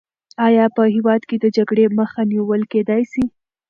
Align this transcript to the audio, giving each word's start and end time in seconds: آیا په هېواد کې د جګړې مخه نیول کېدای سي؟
آیا 0.47 0.65
په 0.75 0.83
هېواد 0.95 1.21
کې 1.29 1.35
د 1.39 1.45
جګړې 1.57 1.85
مخه 1.99 2.21
نیول 2.31 2.61
کېدای 2.73 3.03
سي؟ 3.11 3.23